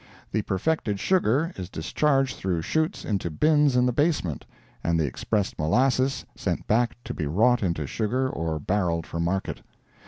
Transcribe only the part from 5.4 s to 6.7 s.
molasses sent